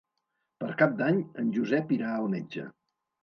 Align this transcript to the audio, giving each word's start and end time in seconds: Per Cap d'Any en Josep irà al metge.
Per 0.63 0.69
Cap 0.79 0.95
d'Any 1.01 1.19
en 1.43 1.51
Josep 1.57 1.93
irà 1.99 2.09
al 2.21 2.27
metge. 2.35 2.65